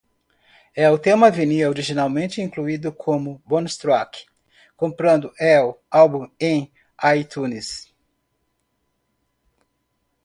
El 0.73 0.99
tema 0.99 1.29
venía 1.29 1.69
originalmente 1.69 2.41
incluido 2.41 2.97
como 2.97 3.39
"bonus 3.45 3.77
track" 3.77 4.25
comprando 4.75 5.31
el 5.37 5.75
álbum 5.91 6.27
en 6.39 6.73
iTunes. 7.15 7.93